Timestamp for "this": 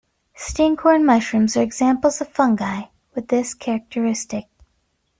3.27-3.53